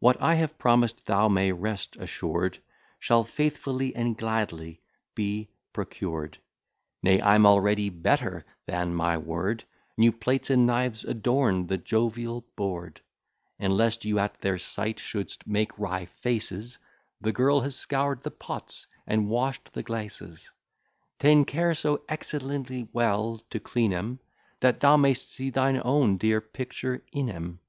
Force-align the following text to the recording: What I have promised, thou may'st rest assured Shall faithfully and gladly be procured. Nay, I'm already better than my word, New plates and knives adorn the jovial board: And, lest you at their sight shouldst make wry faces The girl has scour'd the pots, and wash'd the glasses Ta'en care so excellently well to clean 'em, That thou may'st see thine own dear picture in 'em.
What 0.00 0.20
I 0.20 0.34
have 0.34 0.58
promised, 0.58 1.06
thou 1.06 1.28
may'st 1.28 1.56
rest 1.60 1.96
assured 1.96 2.58
Shall 2.98 3.22
faithfully 3.22 3.94
and 3.94 4.18
gladly 4.18 4.80
be 5.14 5.50
procured. 5.72 6.38
Nay, 7.00 7.22
I'm 7.22 7.46
already 7.46 7.88
better 7.88 8.44
than 8.66 8.92
my 8.92 9.16
word, 9.18 9.62
New 9.96 10.10
plates 10.10 10.50
and 10.50 10.66
knives 10.66 11.04
adorn 11.04 11.68
the 11.68 11.78
jovial 11.78 12.44
board: 12.56 13.02
And, 13.60 13.76
lest 13.76 14.04
you 14.04 14.18
at 14.18 14.40
their 14.40 14.58
sight 14.58 14.98
shouldst 14.98 15.46
make 15.46 15.78
wry 15.78 16.06
faces 16.06 16.78
The 17.20 17.30
girl 17.30 17.60
has 17.60 17.76
scour'd 17.76 18.24
the 18.24 18.32
pots, 18.32 18.88
and 19.06 19.28
wash'd 19.28 19.72
the 19.74 19.84
glasses 19.84 20.50
Ta'en 21.20 21.44
care 21.44 21.76
so 21.76 22.02
excellently 22.08 22.88
well 22.92 23.40
to 23.50 23.60
clean 23.60 23.92
'em, 23.92 24.18
That 24.58 24.80
thou 24.80 24.96
may'st 24.96 25.30
see 25.30 25.50
thine 25.50 25.80
own 25.84 26.16
dear 26.16 26.40
picture 26.40 27.04
in 27.12 27.30
'em. 27.30 27.60